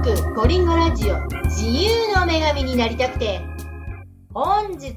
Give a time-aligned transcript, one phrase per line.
[0.00, 3.40] ークコリンゴラジオ自由の女神になりたくて
[4.32, 4.94] 本日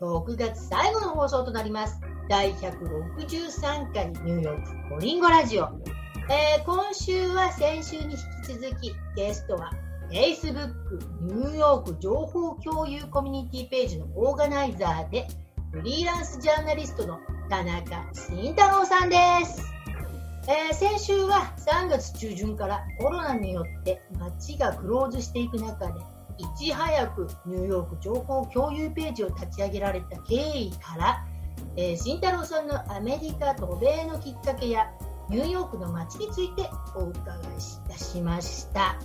[0.00, 2.00] 6月最後の放送となります。
[2.28, 5.68] 第163回ニューヨークコリンゴラジオ、
[6.30, 9.72] えー、今週は先週に引き続きゲストは
[10.10, 10.72] Facebook
[11.20, 15.26] ニューヨーク情報共有コミュニティページのオーガナイザーで
[15.72, 17.20] フリーランスジャーナリストの
[17.50, 19.75] 田中慎太郎さんです。
[20.48, 26.00] えー、先週は3月中旬からコロナによって街がクローズしていく中で
[26.38, 31.26] いち早くニューヨーク情報共有ページを立ち上げられた経緯から、
[31.76, 34.92] えー、慎太郎さんのアメリカ渡米のきっかけや
[35.28, 38.96] ニューヨークの街についてお伺いいたしました。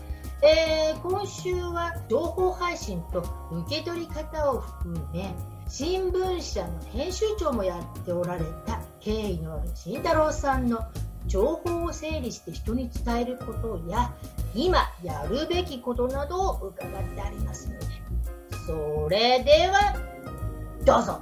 [0.43, 5.35] えー、今週は情報配信と受け取り方を含め
[5.67, 10.79] 新聞社の編集長もやっておられた経緯のある慎太郎さんの
[11.27, 14.13] 情報を整理して人に伝えることや
[14.53, 17.69] 今やるべきことなどを伺ってあります。
[17.69, 17.85] ので
[18.67, 19.95] それでは
[20.85, 21.19] どうぞ。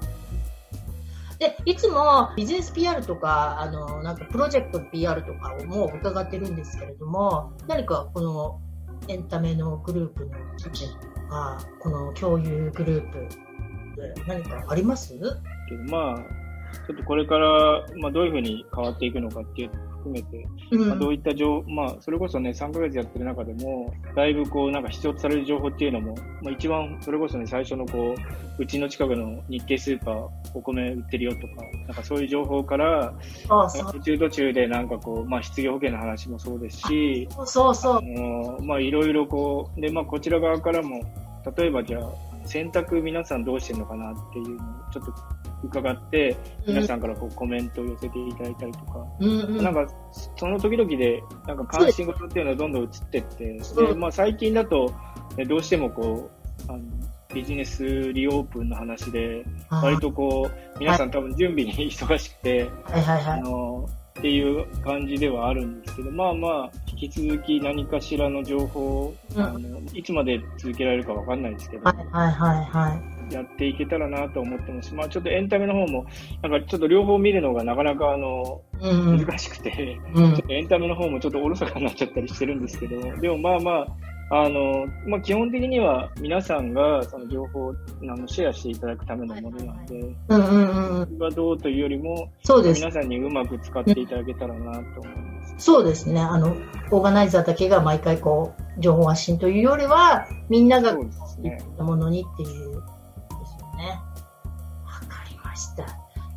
[1.38, 8.60] でいつもビジネス PR とかあのなんかプロジェクト PR とかをもう伺ってるんですけれども何かこの
[9.08, 13.20] エンタメのグループの記事とかこの共有グループ
[14.02, 15.14] で何かあります？
[15.90, 16.18] まあ
[16.88, 28.16] ちょっとこれから、まあ、どういうふうに変わっていくのかっていう含めて、うん、まあ、どういった情まあ、それこそね、3ヶ月やってる中でも、だいぶこう、なんか必要とされる情報っていうのも、まあ、一番、それこそね、最初のこ
[28.58, 31.48] う、うちの近くの日系スーパー、お米売ってるよとか、
[31.88, 33.14] なんかそういう情報から、
[33.48, 38.64] 途中途中でなんかこう、まあ、失業保険の話もそうですし、そうそう。
[38.64, 41.02] まあ、いろいろこう、で、まあ、こちら側からも、
[41.58, 44.58] 例えばじゃあ、選択皆さんどうしてるのかなっていうのを
[44.92, 45.14] ちょっと
[45.64, 46.36] 伺って、
[46.68, 49.88] 皆さんからこうコメントを寄せていただいたりとか、うんうん、なんか
[50.36, 54.94] その時々でなんか関心事っていうのはどんどん移ってって、でまあ、最近だと、
[55.38, 56.30] ね、どうしてもこ
[56.68, 56.82] うあの
[57.34, 63.02] ビジネスリオープンの話で、割とこう皆さん多分準備に忙しくて、はい。
[63.02, 63.24] はい。
[63.24, 63.90] はい、あの
[64.20, 71.96] っていう感じではあるんですけど、まあまあ、引き続き何かしらの情報を、うん、あのいつまで続けられるかわかんないですけど、はい。
[71.96, 72.32] はい。
[72.34, 72.66] はい。
[72.66, 74.94] はい、やっていけたらなと思ってます。
[74.94, 76.06] まあちょっとエンタメの方も、
[76.42, 83.88] なんかちょっと両方見るのがなかなかあの、うん、難しくて、うん、ちょっとエンタメの方もちょっとおろそかになっちゃったりしてるんですけど、でもまあまあ、
[84.32, 91.18] あの、まあ、基本的には皆さんがその情報をあのシェアしていただくためのものなので、うんうんうん。
[91.18, 92.80] はどうというよりも、そうです。
[92.80, 95.56] 皆さんにうまく使っていただけたらなと思います。
[95.58, 96.22] そうですね。
[96.22, 96.56] あの、
[96.92, 100.98] オーガナイザーだけが毎回こう、情報発信というよりは、みんなが、いっ
[101.78, 102.69] たものにっていう、
[105.60, 105.86] した。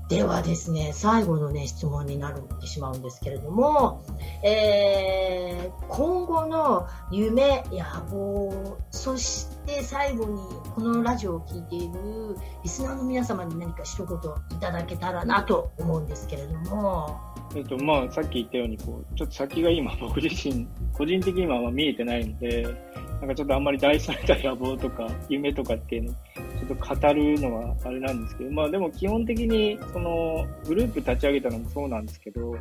[0.09, 4.05] ではですね、最後のね、質問になってしまうんですけれども、
[4.44, 10.43] えー、今後の夢、野望、そして最後に
[10.75, 14.16] このラジオを聴いているリスナーの皆様に何か一言
[14.59, 17.19] いただけたらなと思うんですけれども。
[17.54, 22.66] えっと、まあ、さっき言ったように、こう、ちょっと先が今、 僕自身、個人的には見えてないので、
[23.21, 26.15] なんかちょっとあんまり大それた野望とか、夢とかっていうの
[26.66, 32.54] ちょっと語るのはあれなんですけど、まあでも基本的にそのグループ立ち上げたのもそうなんですけど、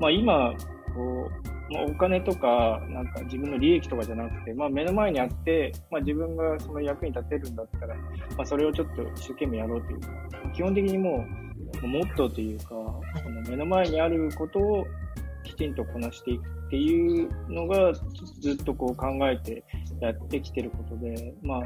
[0.00, 0.54] まあ今、
[0.94, 1.30] こ
[1.70, 7.94] う、まあ、お金とか、なんか自分の利益とかじゃなくて、まあ目の前にあって、まあ自分がその役に立てるんだったら、
[8.36, 10.08] まあそれをちょっと一生懸命やろうというか、
[10.54, 11.24] 基本的にも
[11.82, 14.86] う、モットーというか、その目の前にあることを
[15.42, 17.92] きちんとこなしていくっていうのが
[18.40, 19.62] ずっとこう考えて
[20.00, 21.60] やってきてることで、まあ、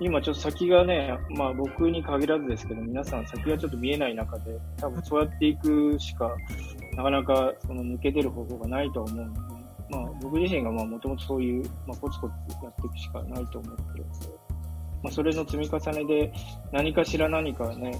[0.00, 6.34] 今ちょっと先がね、まあ僕に限らずですけど、皆さん先がちょっと見えない中で、多分そうやっていくしか、
[6.96, 9.40] なかなかその抜け出る方法がないと思うので、
[9.90, 14.28] まあ僕自身がまあもともとそういう、まあコツコツやっていくしかないと思ってるので、
[15.02, 16.32] まあそれの積み重ねで
[16.72, 17.92] 何かしら何かね、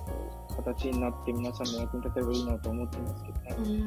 [0.57, 3.85] 形になって皆さんの役に立てればいいなと思ってますけどね。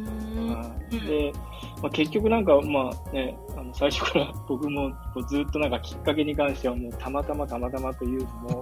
[1.08, 1.34] で、
[1.82, 8.62] まあ、結局なんか、まあね、あの最初から 僕もこうずっとなんかきっかけに関してはもうたまたまたまたまというのも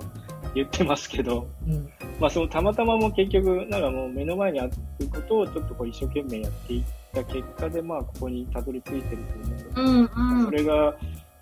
[0.54, 4.72] 言ってますけど、うん、まあそのたまたまも結局なんかもう目の前にある
[5.13, 9.24] ことをちょっとこう一生懸命やっていった結果でまあここにたどり着いてる
[9.74, 10.96] と思うので、うんうん、それが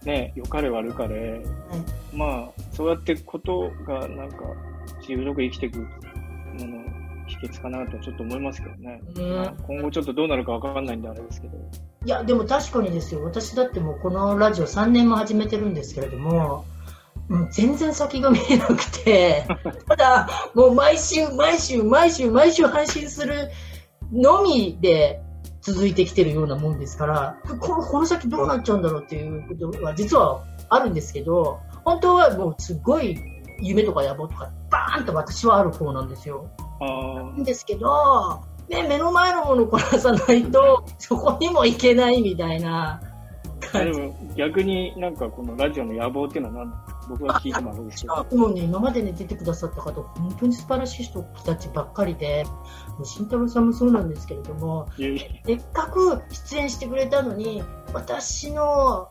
[0.06, 1.42] ね、良かれ悪かれ、
[2.14, 4.38] うん、まあそうやってことがなんか
[5.00, 5.86] 自分よく生きていくも
[6.60, 6.84] の
[7.28, 11.58] 秘訣かなとちょっと思いますけどね、まあ、今後ちょっとどうなるか分かんないんであれですけど
[12.06, 16.66] いやでも確かにですよ私だってもうこのラジオ3年も始めてるんですけれども
[17.30, 19.46] もう全然先が見えなくて
[19.88, 23.50] ただもう毎週毎週毎週毎週配信する
[24.12, 25.22] のみで
[25.64, 33.18] 続いてきてるようなもんですから、このこの先どうなっちゃうんだろうっていうことは実はあるんですけど、本当はもうすごい
[33.62, 36.50] 夢とか野望とかバーンと私はある方なんですよ。
[36.82, 43.02] あなんですけど、ね、目の前のものをこなさないと、 そこにも行けないみたいな。
[43.74, 46.74] でも逆になんかこのラジオの野望っていうのは何
[47.10, 48.38] 僕は聞いてもあるんですけど。
[48.38, 52.46] もうね、今までね、出てくださった方、本当に素晴らしい人たちばっかりで、
[53.04, 57.64] 慎太郎さんもそうなんですけれども、せっかく出演してくれたのに、
[57.94, 59.10] 私の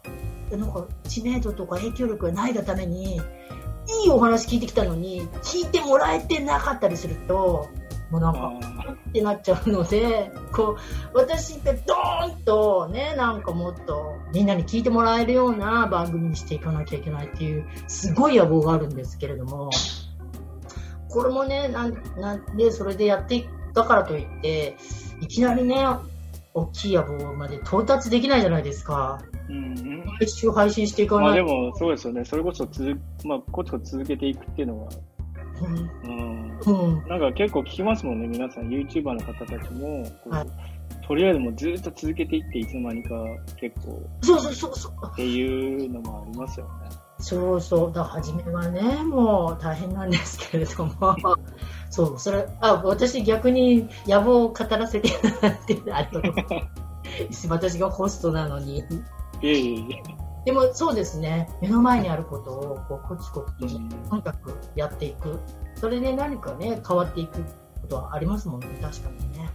[0.50, 7.69] なんか知名度とか影響力がないがために、いいお話聞いてきたのに、聞いてもらえてなかったりすると、
[8.12, 8.53] もうなんか、
[8.88, 10.76] あってなっちゃうので、 こ
[11.14, 19.70] う、私がドーンとね、なんかもっとみんなに聞いてもらえるような番組にしていかなきゃいけないっていう、すごい野望があるんですけれども、
[21.09, 24.76] これもね、なんなんで、それでやっていったからといって、
[25.23, 25.87] いきなりね、
[26.53, 29.23] 大きい野望まで到達できないじゃないですか。
[29.49, 32.25] ーうん毎週配信していかまあないでもそうですよね。
[32.25, 32.94] それこそ続
[33.25, 34.91] まあコツコツ続けていくっていうのは、
[35.62, 35.76] うん。
[35.76, 36.31] うん。
[36.67, 37.09] うん。
[37.09, 40.73] なんか結構聞きますもんね、皆さん、YouTuber の方たちも、はい
[41.06, 43.14] とりあえずもうずっと続けていって、いつの間にか
[43.56, 44.93] 結構そうそうそうそう。
[45.12, 46.97] っていうのもありますよね。
[47.19, 51.17] そうそう、だ初めはね、もう大変なんですけれども、
[51.91, 56.70] そう、それ、あ、私逆に野望を語らせていただいて、ありがとうござい
[57.29, 57.49] ます。
[57.49, 58.79] 私がホストなのに。
[58.79, 58.85] い
[59.43, 60.21] えいえいえ。
[60.44, 65.39] でもそうですね、目の前にあることをこうコツコツと、うんとにかくやっていく。
[65.77, 69.50] それで何かね、変わっていくことはありますもんね、確かにね。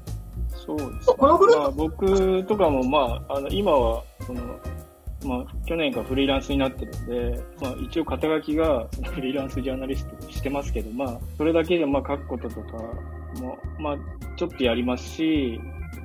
[0.50, 1.16] そうです、ね。
[1.18, 4.42] このグループまあ、僕とかも、まあ、あの、今は、その、
[5.26, 12.78] まあ、去年からフリーランスになってるんで、まあ、一応肩書きがそ のフリーランスジャーナリストしてますけど、まあ、それだけで、まあ、書くこととか
[13.42, 13.98] も、まあ、
[14.36, 15.60] ちょっとやりますし、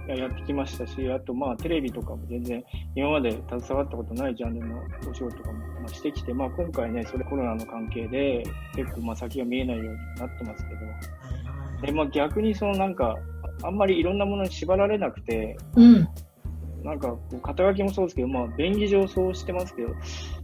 [0.08, 8.42] やってきましたし、あと、まあ、テレビとかも全然、今まで携わったことないジャンルのお仕事とかも、まあ、してきて、まあ、今回ね、それコロナの関係で、
[8.74, 13.16] 結構、まあ、先が見えないようになってますけど、で、まあ、逆にそのなんか、
[13.62, 16.08] あんまりいろんなものに縛られなくて、うん。
[16.82, 19.94] なんか肩書きもそうですけど、まあ、便宜上そうしてますけど、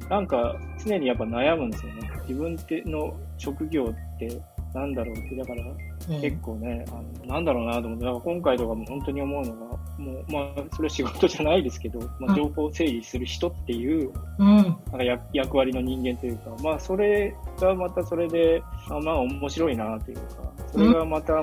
[0.08, 2.10] なんか常にやっぱ悩むんですよね。
[2.28, 4.40] 自分っての職業って
[4.72, 5.76] なんだろうって、だからうん
[6.08, 14.56] 結構ね、あのなんだろうなと思って、だから今回とかも本当に思うのが、もう、まあ、それは仕事じゃないですけど、まあ、情報整理する人っていう、うん。
[14.56, 20.22] なんか役役割の人間というか、まあ、それがまたそれで、あまあ、面白いなというか、
[20.72, 21.34] それがまた、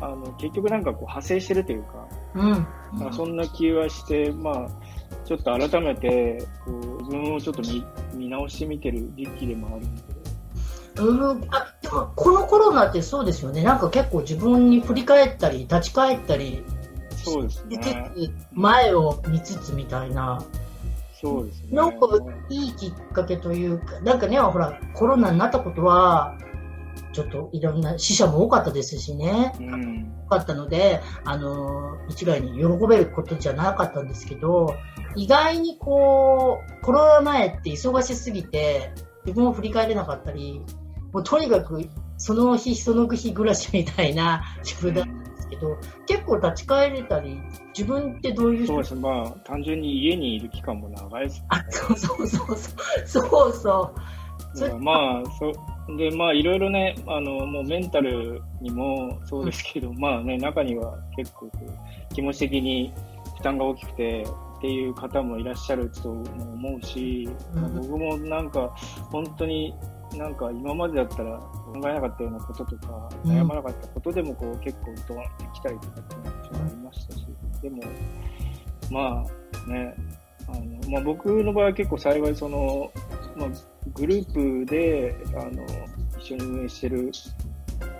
[0.00, 2.50] あの、結局なんかこう派生してるというか、うん。
[2.98, 4.68] まあ、そんな気はして、まあ、
[5.24, 10.02] ちょっと改めて、こう、自分をちょっと見見直してみてる時期でもあるんで、
[10.98, 16.62] うん、あでもこのコロナってそうですよね、なんか結構自分に振り返ったり、立ち返ったり
[17.16, 18.10] そうですね。
[18.14, 20.42] つ、前を見つつみたいな、
[21.20, 21.68] そうですね。
[21.72, 22.06] なんか
[22.48, 26.36] いいきっかけというか、なんかね、ほら、コロナになったことは、
[27.12, 30.12] ちょっといろんな死者も多かったですしね、うん。
[30.26, 34.74] 多かったので、あの、一概に喜べることじゃなかったんですけど、
[35.16, 38.92] 意外にこう、コロナ前って忙しすぎて、
[39.24, 40.62] 自分を振り返れなかったり、
[41.12, 47.40] もうとにかくその日その日暮らしみたいな自分だったんですけど、結構立ち返れたり、
[47.76, 48.74] 自分ってどういう人？
[48.74, 49.00] そうですね。
[49.00, 52.56] まあ、単純に家にいる期間も長いですあ、そうそうそうそう、
[53.06, 53.94] そうそ
[54.66, 54.78] う。
[54.80, 62.92] まあ、そう、で、まあ、いろいろね、あの、もうメンタルにもそうですけど、まあね、中には結構こう、気持ち的に
[63.36, 64.26] 負担が大きくて、
[64.58, 67.62] っていう方もいらっしゃるとも思うし、うん。
[67.62, 68.74] まあ僕もなんか、
[69.10, 69.72] 本当に
[70.16, 73.30] なんか今までだったら考えなかったようなこととか、うん。
[73.30, 77.26] 悩まなかったことでもこう結構ドーンってきたりとかっていうのはちょっとありましたし、
[77.62, 77.82] でも、
[78.90, 79.24] ま
[79.66, 79.94] あね、
[80.48, 82.90] あの、まあ僕の場合は結構幸いその、
[83.36, 83.48] まあ
[83.94, 85.64] グループで、あの、
[86.18, 87.10] 一緒に運営してる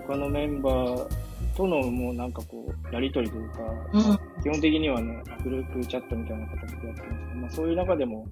[0.06, 1.08] 他のメンバー
[1.56, 3.58] とのもうなんかこう、やりとりというか、
[3.92, 7.26] うん、基本的にはね、グループチャットみたいな形でやってます。
[7.28, 8.26] けど、まあそういう中でも、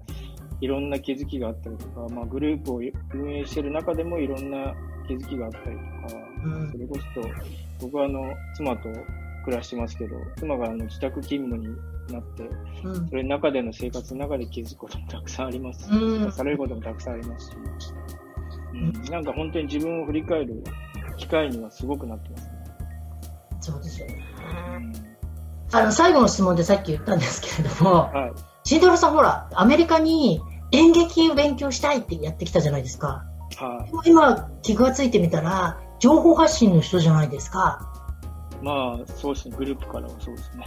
[0.61, 2.81] いろんな気づきがあったりとか、まあグループを
[3.13, 4.73] 運営してる中でもいろんな
[5.07, 6.71] 気づきがあったりとか、うん。
[6.71, 6.95] それこ
[7.79, 8.89] そ、僕はあの、妻と
[9.45, 11.75] 暮らしてますけど、妻があの自宅勤務に
[12.11, 12.49] なって、
[12.83, 13.07] うん。
[13.07, 16.25] それの中での生活の中で気づくこともたくさんありますし、うん。
[16.25, 17.55] 出されることもたくさんありますし、
[18.73, 20.63] うん、なんか本当に自分を振り返る
[21.17, 22.51] 機会にはすごくなってますね。
[23.61, 24.25] そうですよね。
[24.75, 24.93] うん。
[25.71, 28.31] あの、最後の質問でさっき言ったんですけれども、はい。
[28.67, 30.41] 慎太郎さんほら、アメリカに
[30.73, 33.23] 演劇を勉強したいってやってきたじゃないですか。
[33.57, 33.89] はい。
[33.89, 37.93] でも今、気がついてみたら、情報発信の人じゃないですか。
[38.61, 40.65] まあ、そうですね、グループからはそうですね。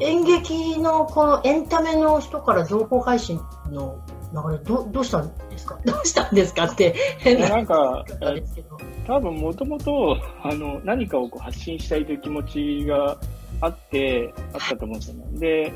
[0.00, 3.38] 演劇のこのエンタメの人から情報配信
[3.70, 4.00] の
[4.50, 5.78] 流れ、どどうしたんですか？
[5.86, 8.76] どうしたんですかって変ななんか、言い方ですけど。
[9.06, 12.42] 多分もともと、あの、何かをこう発信したいという気持
[12.82, 13.16] ちが
[13.60, 15.38] あって、あったと思うんですよね。
[15.38, 15.72] で、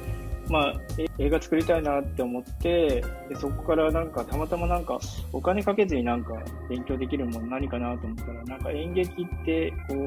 [0.52, 4.98] まあ、え映画作りたいなって思って、でそこからなんか、たまたまなんか、
[5.32, 6.34] お金かけずになんか
[6.68, 9.98] 勉強できるもの何かなと思ったら、なんか演劇って、こう、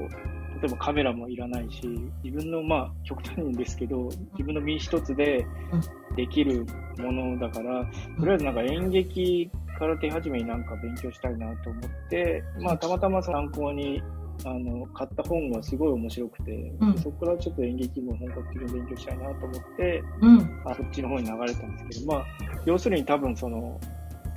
[0.61, 1.81] 例えばカメラもいらないし、
[2.23, 5.47] 自分の、まあ、極端にですけど、自分の身一つで
[6.15, 6.63] できる
[6.99, 7.83] ものだから、
[8.19, 9.49] とりあえずなんか演劇
[9.79, 14.01] から手始めになんか勉強したいなと思って、まあたまたま参考に
[14.43, 20.61] あの買った本がすごい面白くて、うんそこからちょっと演劇も本格的に勉強したいなと思って、うん。
[20.65, 22.25] あそっちの方に流れたんですけど、まあ
[22.65, 23.79] 要するに多分その、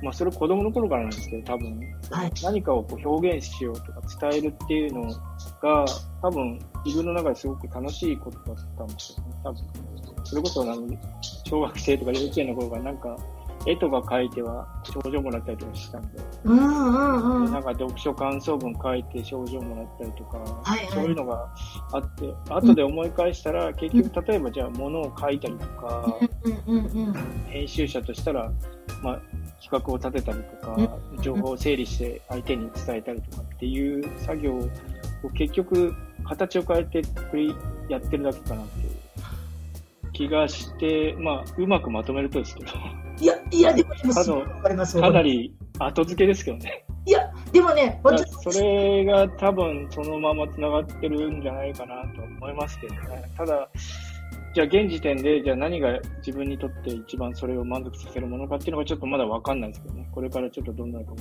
[0.01, 1.79] まあそれ子供の頃からなんですけど、多分
[2.11, 2.31] はい。
[2.43, 5.03] 何かをこう表現しようとか伝えるっていうの
[5.61, 5.85] が、
[6.21, 9.33] 多分自分の中ですごく楽しいことだったんですよね。
[9.43, 9.61] 多分。
[10.23, 10.87] それこそあの、
[11.45, 13.17] 小学生とか幼稚園の頃からなんか、
[13.65, 16.07] 絵とか描いては賞状もらったりとかしたんで、
[16.45, 17.51] うんうんうん。
[17.51, 20.87] なんか読書感想文書いて賞状もらったりとか、はいはい。
[20.91, 21.53] そういうのが
[21.91, 27.13] あって、後で思い返したら、結局例えばじゃあ物を書いたりとか、うんうんうん。
[27.47, 28.51] 編集者としたら、
[29.03, 29.21] まあ、
[29.61, 30.75] 企画を立てたりとか
[31.13, 31.21] う、ん。
[31.21, 34.69] 情報を整理して相手に伝えたりとかっていう作業を
[35.33, 37.01] 結局、形を変えて
[37.89, 42.71] やってるだけかなっていう気がして、まあ、うまくまとめるとですけど、
[43.19, 44.99] いや、いや、でも、あのかります。
[44.99, 46.85] かなり後付けですけどね。
[47.05, 48.01] いや、でもね、
[48.41, 53.31] それが多分そのまま繋がってるんじゃないかなと思いますけどね。
[53.35, 53.69] ただ、
[54.53, 60.09] じゃあ現時点で、じゃあ何が自分にとって一番それを満足させるものかっていうのがちょっとまだわかんないですけどね。
[60.11, 61.17] これからちょっとどんなるかも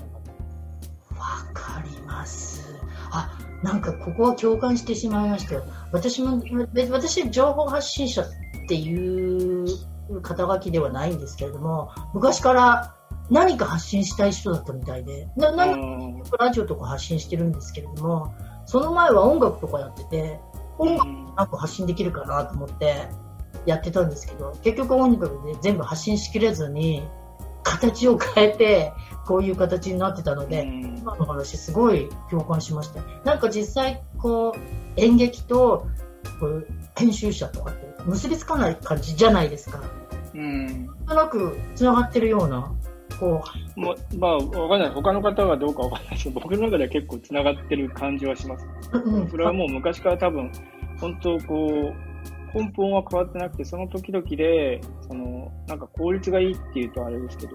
[1.19, 2.75] わかります。
[3.11, 5.65] あ、なんかここは共感してしまいましたよ。
[5.93, 8.27] 私も、べ私、情報発信者っ
[8.69, 9.67] ていう
[10.23, 12.95] 肩書きではないんですけれども、昔から
[13.31, 18.35] 何か発信したい人だったみたいで、な何かラジオとか発信してるんですけれども、
[18.67, 20.41] その前は音楽とかやってて、
[20.79, 23.09] 音楽なんか発信できるかなと思って
[23.67, 27.03] やってたんですけど、結局音楽で全部発信しきれずに、
[27.63, 28.93] 形を変えて、
[29.27, 33.01] こういう形になってたので、うん今の話すごい共感しました。
[33.25, 35.87] なんか実際、こう、演劇と、
[36.41, 39.83] こう編集者とかって結びつかない感じじゃないですか。
[40.35, 40.87] うん。
[40.87, 42.73] なんとなく繋がってるような、
[43.19, 43.43] こ
[43.77, 44.91] もうまあ、わかんない。
[44.91, 48.67] 他の方はどうかわかんないですけど、僕の中では結構繋がってる感じはします。
[48.93, 50.53] う、うん、それはもう昔から多分、
[51.01, 52.09] 本当こう、
[52.55, 57.53] 根本は変わってなくて、その時々で、その、なんか効率がいいっていうとあれですけど、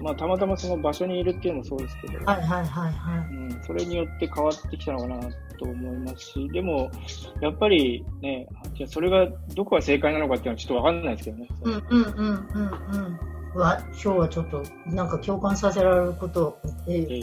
[0.00, 3.34] まあ、たまたまその場所にいるっていうのもそうですけど、はいはいはいはい。
[3.34, 5.20] うん、それによって変わってきたのかな
[5.58, 6.90] と思いますし、でも、
[7.40, 11.48] やっぱりね、じゃあそれがどこが正解なのかっていうのはちょっとわかんないですけどね。
[11.62, 13.20] うんうんうんうんうん。
[13.54, 17.22] うわ、今日はちょっと、なんか共感させられること、えーええ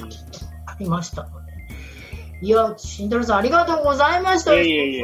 [0.66, 1.48] ありましたので。
[2.42, 4.54] いや、慎太郎さんありがとうございました。
[4.54, 5.04] いえいえいえいえ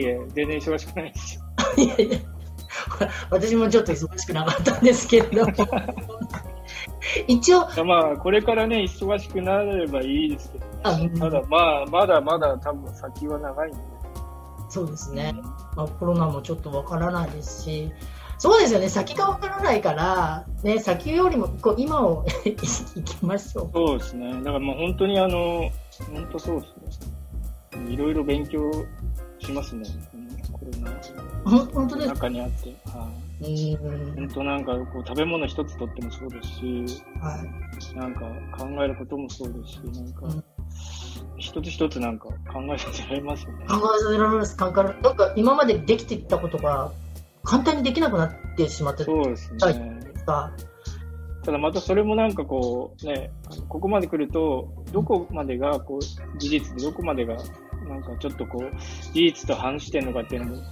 [0.00, 1.42] いえ、全然忙しくないですよ。
[1.76, 2.18] いやいや
[3.30, 5.52] 私もちょっと忙しくなかったんですけれども。
[7.28, 11.10] 一応、まあ、これからね、忙しくなればいいですけどあね。
[11.18, 13.78] ただ、まあ、まだまだ多分先は長いんで。
[14.68, 15.34] そうですね、
[15.76, 17.92] まあ、コロナもちょっとわからないですし、
[18.38, 23.70] そうですよね、先がわからないから、ね、先よりもこう今を 行きましょう。
[23.72, 24.32] そうですね。
[24.38, 25.70] だからもう本当にあの、
[26.12, 27.00] 本当そうです
[27.76, 27.92] ね。
[27.92, 28.70] いろいろ勉強
[29.38, 29.84] しますね。
[31.44, 32.74] 本当です中にあって。
[32.90, 33.74] はい。
[33.76, 38.20] うん本当なんかこう食べ物一つとってもそうですし、はいなんか
[38.56, 40.44] 考えることもそうですし、なんかうん
[41.36, 43.66] 一つ一つなんか考えさせられますよね。
[43.66, 46.92] 考えさせられます、考えなんか今までできていたことが
[47.42, 50.00] 簡単にできなくなってしまってそうですはいね。
[50.24, 50.52] た。
[51.44, 53.30] ただまたそれもなんかこうね、
[53.68, 57.36] ここまで来ると、どこまでがこう事実で、どこまでが
[57.88, 58.76] なんかちょっとこう
[59.12, 60.62] 事実と反してるのかっていうのも、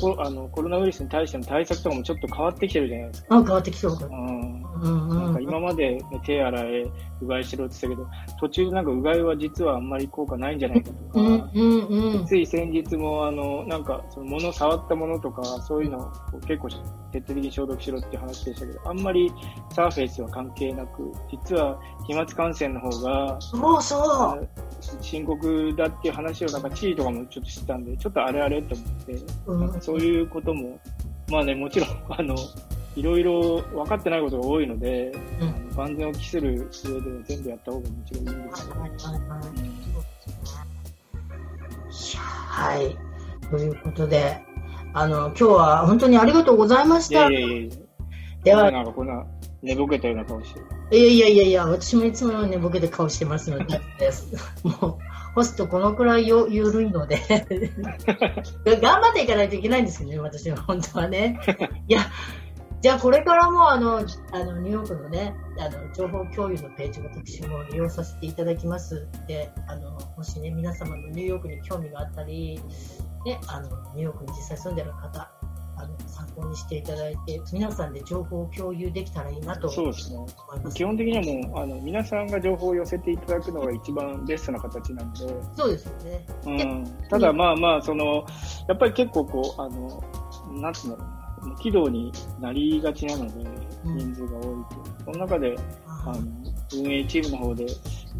[0.00, 3.34] こあのコロナウイルスに対しての対策とかもちょっと変わってきてるじゃないですか。
[3.34, 4.06] なんか変わってきそうか。
[4.06, 6.84] うんうんうんなんか今まで、ね、手洗え、
[7.20, 12.26] うがいしろって言ってたけど、途中でなんかうがいは実はあんまり効果ないんじゃないかとか、うんうんうん。
[12.26, 16.76] つい先日もあの、なんかその物触ったものとか、そういうのを結構徹
[17.18, 19.32] 底的に消毒しろっていう話でしたけど、あんまり
[19.74, 24.48] サーフェイスは関係なく、実は飛沫感染の方が、そうそあの
[25.00, 29.60] 深刻だっていう話をなんか知事とかもちょっと知ったんで、ちょっとあれあれと思って、ん。
[29.60, 30.78] なんかそういうことも、
[31.30, 32.36] まあね、もちろん、あの、
[32.96, 35.76] いろいろ分かってないことが多いので、うん。
[35.76, 38.80] 万全を期する上では全部やった方がもちろんいいんですけど、
[42.16, 42.96] はい。
[43.50, 44.42] ということで、
[44.94, 46.86] あの、今日は本当にありがとうござい。
[46.86, 47.14] ましい。
[47.14, 47.30] やた。
[47.30, 47.34] い。
[47.34, 47.68] やい。
[47.68, 47.76] や
[48.44, 49.26] では、なんかこんな
[49.62, 50.66] 寝ぼけたような顔してる。
[50.90, 53.80] いやいやいやいや、私もいつものようにボケで顔してますので、
[54.62, 54.98] もう、
[55.34, 57.18] ホストこのくらいよ緩いので、
[58.64, 61.38] 頑張っていかないといけないんですけどね、私は本当はね。
[61.88, 62.00] いや、
[62.80, 72.60] じゃあこれからもあの、あの、ニューヨークのね、あの、情報共有のページ、私も利用させていただきますで、あの、もしね、皆様のニューヨークに興味があったり、
[73.24, 75.28] ね、あの、ニューヨークに実際住んでる方、
[75.78, 80.26] あの、参考にしていただいて、皆さんで情報を共有できたらいいなと思いそうですね。
[80.64, 80.76] ます。
[80.76, 85.18] 基本的にはもう、あの、皆さんが情報を寄せていただくのが一番ベストな形なので、
[85.56, 86.26] そうですよね。
[86.46, 87.08] うん。
[87.08, 88.26] ただまあまあ、その、
[88.68, 90.02] やっぱり結構こう、あの、
[90.60, 91.18] なんつうんだろうな。
[91.60, 93.48] 軌道になりがちなので、
[93.84, 95.04] うん人数が多いと。
[95.04, 95.56] その中で、
[95.86, 96.22] ああの、
[96.74, 97.66] 運営チームの方で、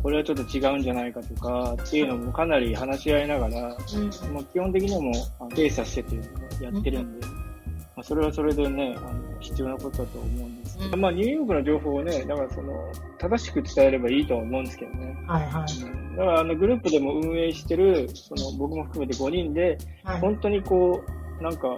[0.02, 7.26] これはちょっと違うんじゃないかとか、っていうのもかなり話し合いながら、うんもう基本的にはもう、精査してというのをやってるんで、
[7.99, 10.78] まあ、それはそれでね、あの、必要なことだと思うんです。
[10.78, 12.73] うんまあ、ニューヨークの情報をね、だからその、
[13.19, 15.17] 正しく伝えればいいとは思うんですけどね。
[15.26, 15.83] はいはい。
[15.83, 20.21] うんだから、あの、グループでも運営してる、その、僕も含めて5人で、はい。
[20.21, 21.02] 本当にこ
[21.40, 21.76] う、なんか、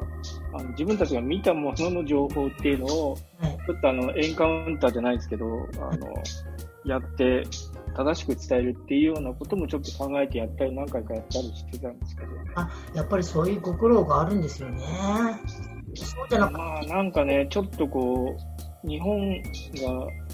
[0.53, 3.59] あの自分たちが見たものの情報っていうのを、はい。
[3.67, 6.13] ちょっとあの、エンカウンターじゃないですけど、あの、
[6.85, 7.45] やって、
[7.97, 12.29] 正しく伝えるっていうようなこともちょっと考えてやったり、何回かやったりしてたんですけど。
[12.57, 14.83] あ、やっぱりそういうご苦労があるんですよね。
[16.05, 16.51] そうじゃな
[16.83, 18.37] なんかね、ちょっとこ
[18.85, 19.43] う、日本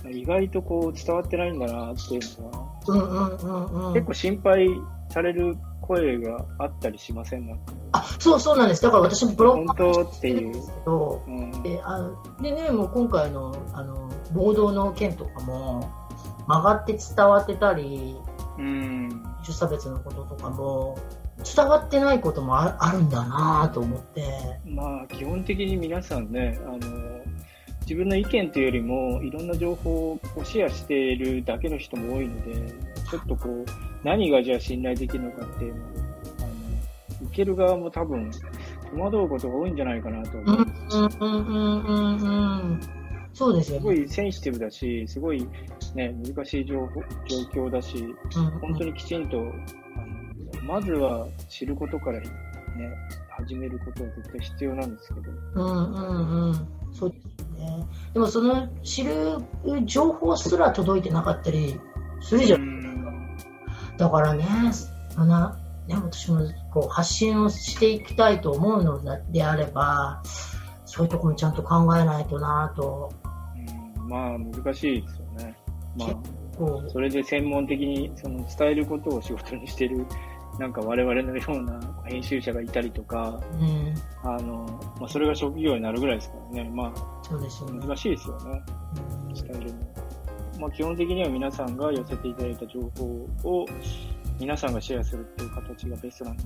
[0.04, 3.94] が意外とこう伝わってないんだなっていうのは、うんうんうんうん。
[3.94, 4.68] 結構心配
[5.10, 7.72] される声があったりしませんなんか？
[7.92, 8.82] あ、そうそうなんです。
[8.82, 10.52] だから私もブログ本当っていう。
[10.52, 15.90] ですけど、うん、であでね、もう今回のあの暴動の件とかも
[16.46, 18.16] 曲がって伝わってたり、
[18.58, 19.22] うん。
[19.44, 20.98] 種差別のこととかも
[21.54, 24.22] 伝わってないこともああるんだなと思って。
[24.66, 26.78] まあ、基本的に皆さんね、あの、
[27.82, 32.72] 自分の意見というよりも、いろんな情報をシェアしているだけの人も多いので、
[33.10, 33.64] ちょっとこう、
[34.04, 35.86] 何がじゃあ信頼できるのかっていうのを、
[36.38, 36.42] あ
[37.22, 38.30] の、受ける側も多分、
[38.94, 41.10] 戸惑うことが多いんじゃないかなとうん思うんですよ。
[41.20, 42.80] うんうんうんうんうん。
[43.32, 44.00] そうですよすごね。
[44.00, 45.46] いセンシティブだし、すごい
[45.94, 47.00] ね、難しい情報
[47.52, 49.52] 状況だし、うん本当にきちんと、
[50.66, 52.28] まずは知ることからね、
[53.30, 56.68] 始めることは絶対必要なんですけど、うんうんうん。
[56.92, 57.86] そうですよね。
[58.12, 59.38] でもその知る
[59.84, 61.80] 情報すら届いてなかったり
[62.20, 62.56] するじゃ。
[62.56, 63.36] うんん
[63.96, 64.46] だからね、
[65.16, 65.50] あの
[65.86, 66.40] ね私も
[66.72, 69.00] こう発信をしていきたいと思うの
[69.32, 70.22] であれば、
[70.84, 73.12] そういうところもちゃんと考えないとなと。
[73.24, 75.56] うんまあ難しいですよね。
[75.98, 80.06] まあ、それで専門的にその伝えることを仕事にしている、
[80.58, 86.70] なんか我々のような編集者がいたりとか、うん、あの、まあそれが職業になるぐらいですからね。
[86.72, 86.92] ま
[87.22, 87.80] そうですよね。
[87.82, 88.62] あ難しいですよね。
[89.34, 89.86] 伝えるのは。
[90.58, 93.04] まあ、基本的には皆さんが寄せていただいた情報
[93.44, 93.66] を
[94.40, 96.42] 皆さんがシェアするっていう形がベストなので、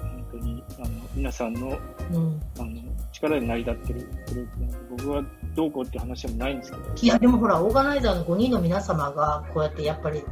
[0.00, 1.78] 本当にあの皆さんの
[2.12, 10.22] うんうんあの力で成り立ってるグループなので、僕はどうこうって話でもないんですけど、いや、でもほら、オーガナイザーの5人の皆様が、こうやってやっぱり、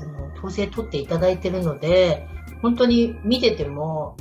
[0.00, 2.26] あの、統制取っていただいてるので、
[2.62, 4.16] 本当に見てても、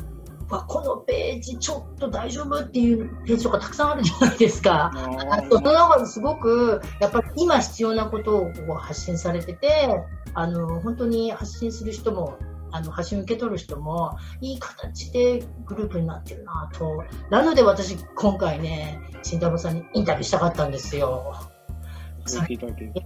[0.50, 4.92] わこのページちょっと大丈夫っていうページとかたくさんあるじゃないですか。
[4.96, 12.38] あその中ですごく、やっぱり今必要なことをこう発信されてて、あの、本当に発信する人も、
[12.72, 17.04] あの、発信受け取る人も、いい形でグループになってるなと。
[17.30, 21.36] なので私、今回ね、慎太郎さんにインタビューしたかったんですよ。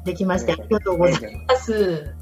[0.04, 2.16] できまして、ありがとうございます。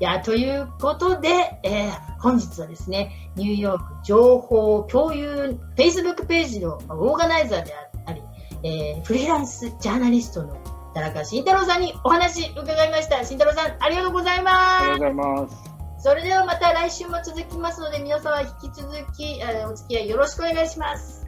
[0.00, 1.28] いや、ということで、
[1.62, 7.74] えー本日はですね、ニューヨーク情報共有 Facebook ページのオーガナイザーで
[8.06, 8.22] あり、
[8.62, 10.56] えーフリーランスジャーナリストの
[10.94, 13.24] 田中慎太郎さんにお話伺いました。
[13.24, 15.56] 慎太郎さん、ありがとうございますありがとうございます。
[15.98, 16.08] す。
[16.08, 21.26] それではまた来週も続きますので、皆様引き続き、えーお付き合いよろしくお願いします。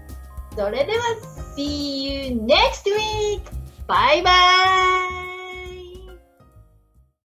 [0.56, 1.04] それでは、
[1.56, 3.42] See you next week!
[3.86, 4.30] バイバ
[5.22, 5.25] イ